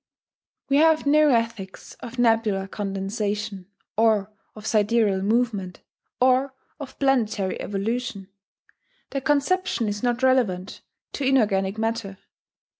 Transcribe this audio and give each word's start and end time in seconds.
We 0.67 0.77
have 0.77 1.05
no 1.05 1.29
ethics 1.29 1.93
of 1.99 2.17
nebular 2.17 2.67
condensation, 2.67 3.67
or 3.95 4.33
of 4.55 4.65
sidereal 4.65 5.21
movement, 5.21 5.81
or 6.19 6.55
of 6.79 6.97
planetary 6.97 7.61
evolution; 7.61 8.27
the 9.11 9.21
conception 9.21 9.87
is 9.87 10.01
not 10.01 10.23
relevant 10.23 10.81
to 11.11 11.23
inorganic 11.25 11.77
matter. 11.77 12.17